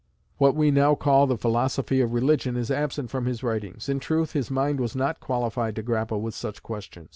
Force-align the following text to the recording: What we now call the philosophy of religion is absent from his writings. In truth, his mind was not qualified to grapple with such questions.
What 0.39 0.55
we 0.55 0.71
now 0.71 0.95
call 0.95 1.27
the 1.27 1.37
philosophy 1.37 2.01
of 2.01 2.11
religion 2.11 2.57
is 2.57 2.71
absent 2.71 3.11
from 3.11 3.27
his 3.27 3.43
writings. 3.43 3.87
In 3.87 3.99
truth, 3.99 4.31
his 4.31 4.49
mind 4.49 4.79
was 4.79 4.95
not 4.95 5.19
qualified 5.19 5.75
to 5.75 5.83
grapple 5.83 6.21
with 6.21 6.33
such 6.33 6.63
questions. 6.63 7.09